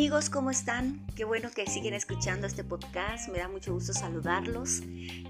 [0.00, 1.04] amigos, ¿cómo están?
[1.14, 4.80] Qué bueno que siguen escuchando este podcast, me da mucho gusto saludarlos.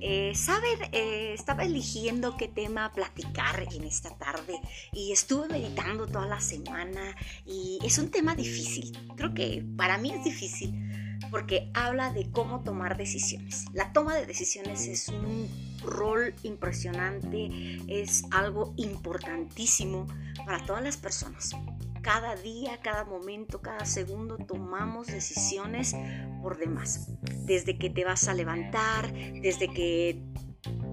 [0.01, 4.61] Eh, Saben, eh, estaba eligiendo qué tema platicar en esta tarde
[4.93, 10.12] y estuve meditando toda la semana y es un tema difícil, creo que para mí
[10.12, 13.65] es difícil porque habla de cómo tomar decisiones.
[13.72, 15.48] La toma de decisiones es un
[15.83, 17.51] rol impresionante,
[17.89, 20.07] es algo importantísimo
[20.47, 21.57] para todas las personas
[22.03, 25.95] cada día, cada momento, cada segundo tomamos decisiones
[26.43, 27.09] por demás.
[27.45, 30.23] Desde que te vas a levantar, desde que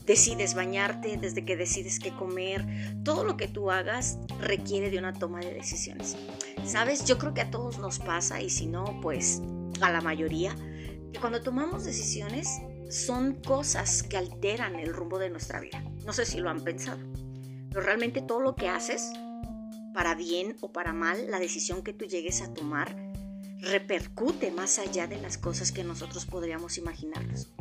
[0.05, 2.65] decides bañarte, desde que decides qué comer,
[3.03, 6.15] todo lo que tú hagas requiere de una toma de decisiones.
[6.65, 9.41] Sabes, yo creo que a todos nos pasa y si no, pues
[9.81, 10.55] a la mayoría,
[11.13, 15.83] que cuando tomamos decisiones son cosas que alteran el rumbo de nuestra vida.
[16.05, 16.99] No sé si lo han pensado,
[17.69, 19.11] pero realmente todo lo que haces
[19.97, 22.95] para bien o para mal, la decisión que tú llegues a tomar
[23.61, 27.51] repercute más allá de las cosas que nosotros podríamos imaginarnos.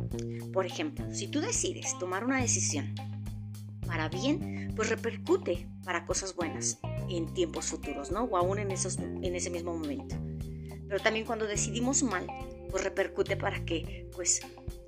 [0.53, 2.93] Por ejemplo, si tú decides tomar una decisión
[3.87, 6.77] para bien, pues repercute para cosas buenas
[7.09, 8.25] en tiempos futuros, ¿no?
[8.25, 10.15] O aún en, en ese mismo momento.
[10.87, 12.27] Pero también cuando decidimos mal,
[12.69, 14.41] pues repercute para que, pues,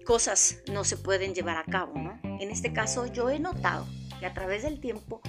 [0.05, 2.19] cosas no se pueden llevar a cabo, ¿no?
[2.23, 3.87] En este caso, yo he notado
[4.19, 5.23] que a través del tiempo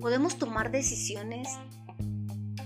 [0.00, 1.48] podemos tomar decisiones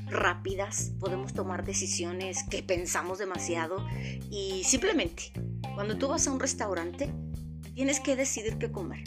[0.06, 3.84] rápidas, podemos tomar decisiones que pensamos demasiado
[4.30, 5.32] y simplemente
[5.74, 7.12] cuando tú vas a un restaurante
[7.74, 9.04] tienes que decidir qué comer.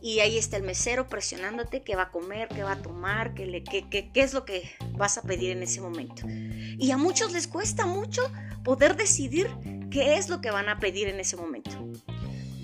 [0.00, 3.46] Y ahí está el mesero presionándote qué va a comer, qué va a tomar, qué,
[3.46, 6.22] le, qué, qué, es lo que vas a pedir en ese momento.
[6.28, 8.22] Y a muchos les cuesta mucho
[8.62, 9.48] poder decidir
[9.90, 11.70] qué es lo que van a pedir en ese momento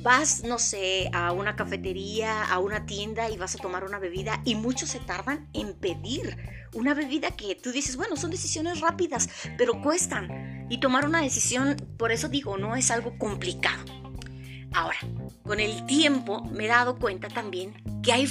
[0.02, 4.40] vas, no sé, a una cafetería, a una tienda y vas a tomar una bebida
[4.44, 6.36] y muchos se tardan en pedir
[6.74, 10.66] una bebida que tú dices, bueno, son decisiones rápidas, pero cuestan.
[10.70, 13.84] Y tomar una decisión, por eso digo, no es algo complicado.
[14.72, 14.98] Ahora,
[15.42, 18.28] con el tiempo me he dado cuenta también que hay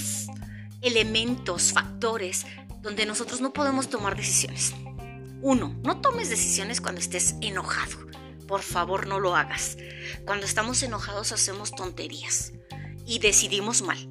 [0.81, 2.45] elementos, factores
[2.81, 4.73] donde nosotros no podemos tomar decisiones.
[5.41, 8.11] Uno, no tomes decisiones cuando estés enojado
[8.51, 9.77] por favor no lo hagas.
[10.25, 12.51] Cuando estamos enojados hacemos tonterías
[13.07, 14.09] y decidimos mal.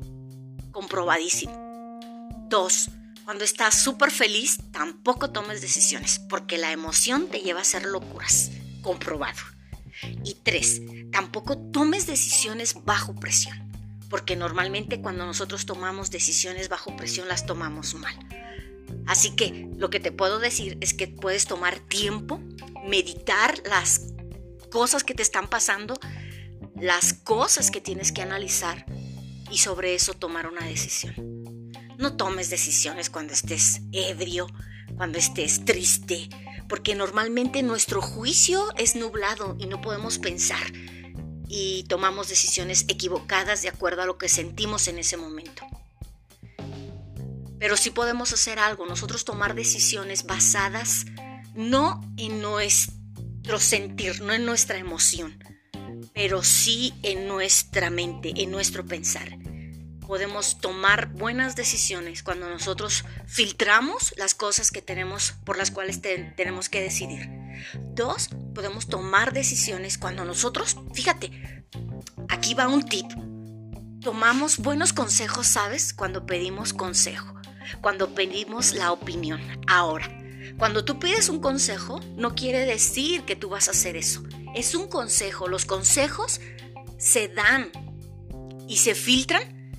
[0.73, 2.01] Comprobadísimo.
[2.49, 2.89] Dos,
[3.27, 8.51] cuando estás súper feliz, tampoco tomes decisiones, porque la emoción te lleva a hacer locuras.
[8.81, 9.41] Comprobado.
[10.25, 10.81] Y tres,
[11.13, 13.71] tampoco tomes decisiones bajo presión,
[14.09, 18.17] porque normalmente cuando nosotros tomamos decisiones bajo presión las tomamos mal.
[19.07, 22.41] Así que lo que te puedo decir es que puedes tomar tiempo,
[22.87, 24.10] meditar las
[24.71, 25.99] cosas que te están pasando,
[26.77, 28.87] las cosas que tienes que analizar
[29.51, 31.15] y sobre eso tomar una decisión.
[31.99, 34.47] No tomes decisiones cuando estés ebrio,
[34.97, 36.31] cuando estés triste,
[36.69, 40.73] porque normalmente nuestro juicio es nublado y no podemos pensar
[41.53, 45.67] y tomamos decisiones equivocadas de acuerdo a lo que sentimos en ese momento.
[47.59, 51.05] Pero sí podemos hacer algo, nosotros tomar decisiones basadas
[51.55, 53.00] no en nuestra
[53.59, 55.39] sentir, no en nuestra emoción,
[56.15, 59.37] pero sí en nuestra mente, en nuestro pensar.
[60.07, 66.69] Podemos tomar buenas decisiones cuando nosotros filtramos las cosas que tenemos por las cuales tenemos
[66.69, 67.29] que decidir.
[67.95, 71.65] Dos, podemos tomar decisiones cuando nosotros, fíjate,
[72.29, 73.07] aquí va un tip.
[74.01, 75.93] Tomamos buenos consejos, ¿sabes?
[75.93, 77.35] Cuando pedimos consejo,
[77.81, 79.41] cuando pedimos la opinión.
[79.69, 80.20] Ahora,
[80.61, 84.23] cuando tú pides un consejo, no quiere decir que tú vas a hacer eso.
[84.55, 85.49] Es un consejo.
[85.49, 86.39] Los consejos
[86.99, 87.73] se dan
[88.69, 89.73] y se filtran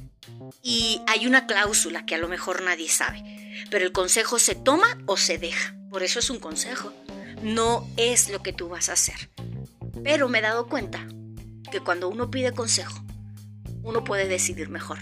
[0.63, 3.23] y hay una cláusula que a lo mejor nadie sabe.
[3.69, 5.75] Pero el consejo se toma o se deja.
[5.91, 6.91] Por eso es un consejo.
[7.43, 9.29] No es lo que tú vas a hacer.
[10.03, 11.07] Pero me he dado cuenta
[11.71, 13.05] que cuando uno pide consejo,
[13.83, 14.97] uno puede decidir mejor.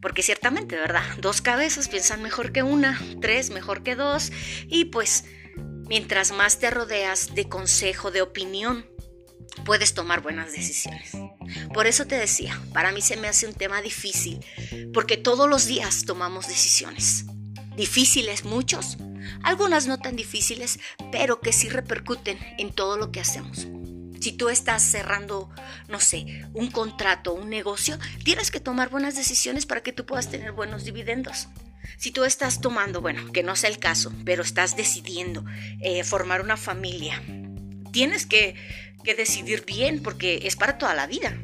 [0.00, 1.02] Porque ciertamente, ¿verdad?
[1.18, 4.32] Dos cabezas piensan mejor que una, tres mejor que dos,
[4.66, 5.24] y pues
[5.88, 8.86] mientras más te rodeas de consejo, de opinión,
[9.64, 11.12] puedes tomar buenas decisiones.
[11.74, 14.44] Por eso te decía, para mí se me hace un tema difícil,
[14.94, 17.26] porque todos los días tomamos decisiones.
[17.76, 18.98] Difíciles muchos,
[19.42, 20.78] algunas no tan difíciles,
[21.12, 23.66] pero que sí repercuten en todo lo que hacemos.
[24.20, 25.50] Si tú estás cerrando,
[25.88, 30.30] no sé, un contrato, un negocio, tienes que tomar buenas decisiones para que tú puedas
[30.30, 31.48] tener buenos dividendos.
[31.96, 35.44] Si tú estás tomando, bueno, que no sea el caso, pero estás decidiendo
[35.80, 37.22] eh, formar una familia,
[37.92, 38.54] tienes que,
[39.04, 41.36] que decidir bien porque es para toda la vida.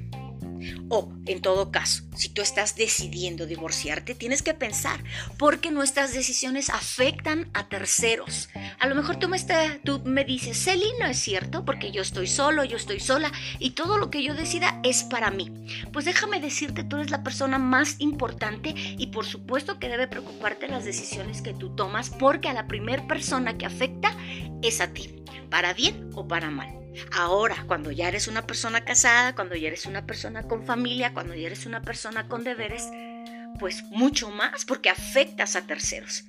[0.89, 5.03] O, en todo caso, si tú estás decidiendo divorciarte, tienes que pensar
[5.39, 8.49] porque nuestras decisiones afectan a terceros.
[8.79, 9.29] A lo mejor tú
[10.05, 13.99] me, dices, Celi, no es cierto, porque yo estoy solo, yo estoy sola y todo
[13.99, 15.51] lo que yo decida es para mí.
[15.93, 20.69] Pues déjame decirte, tú eres la persona más importante y por supuesto que debe preocuparte
[20.69, 24.17] las decisiones que tú tomas porque a la primera persona que afecta
[24.63, 26.86] es a ti, para bien o para mal.
[27.13, 31.35] Ahora, cuando ya eres una persona casada, cuando ya eres una persona con familia, cuando
[31.35, 32.89] ya eres una persona con deberes,
[33.59, 36.25] pues mucho más porque afectas a terceros.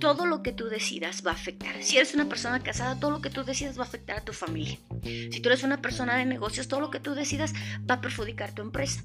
[0.00, 1.82] Todo lo que tú decidas va a afectar.
[1.82, 4.32] Si eres una persona casada, todo lo que tú decidas va a afectar a tu
[4.32, 4.78] familia.
[5.02, 7.52] Si tú eres una persona de negocios, todo lo que tú decidas
[7.88, 9.00] va a perjudicar tu empresa.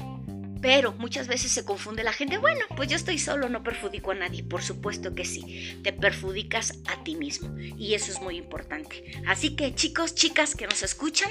[0.61, 4.15] Pero muchas veces se confunde la gente, bueno, pues yo estoy solo, no perjudico a
[4.15, 4.43] nadie.
[4.43, 9.11] Por supuesto que sí, te perjudicas a ti mismo y eso es muy importante.
[9.27, 11.29] Así que chicos, chicas que nos escuchan,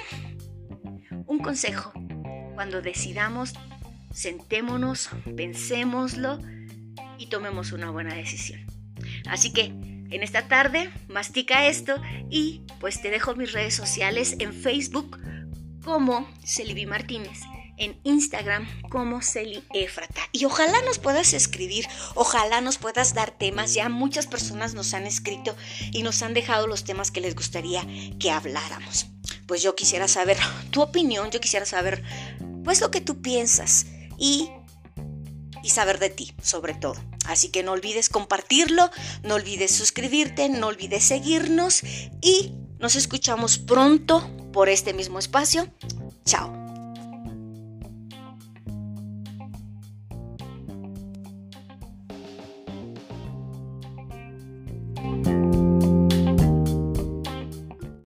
[1.27, 1.93] un consejo,
[2.55, 3.53] cuando decidamos,
[4.13, 6.41] sentémonos, pensémoslo
[7.19, 8.67] y tomemos una buena decisión.
[9.29, 9.67] Así que
[10.11, 15.19] en esta tarde mastica esto y pues te dejo mis redes sociales en Facebook
[15.85, 17.41] como Celibi Martínez
[17.81, 20.21] en Instagram como Celi Efrata.
[20.31, 23.75] Y ojalá nos puedas escribir, ojalá nos puedas dar temas.
[23.75, 25.57] Ya muchas personas nos han escrito
[25.91, 27.85] y nos han dejado los temas que les gustaría
[28.21, 29.07] que habláramos.
[29.47, 30.39] Pues yo quisiera saber
[30.71, 32.05] tu opinión, yo quisiera saber
[32.63, 33.87] pues lo que tú piensas
[34.19, 34.51] y,
[35.63, 37.03] y saber de ti sobre todo.
[37.27, 38.91] Así que no olvides compartirlo,
[39.23, 41.83] no olvides suscribirte, no olvides seguirnos
[42.21, 45.69] y nos escuchamos pronto por este mismo espacio.
[46.25, 46.60] Chao.